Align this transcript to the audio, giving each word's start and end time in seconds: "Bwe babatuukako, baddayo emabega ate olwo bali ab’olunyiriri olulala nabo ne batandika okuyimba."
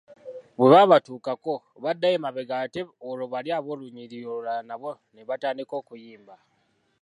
"Bwe 0.57 0.67
babatuukako, 0.73 1.53
baddayo 1.83 2.15
emabega 2.17 2.55
ate 2.63 2.81
olwo 3.07 3.25
bali 3.33 3.49
ab’olunyiriri 3.57 4.25
olulala 4.31 4.63
nabo 4.69 4.91
ne 5.13 5.21
batandika 5.29 5.73
okuyimba." 5.81 6.35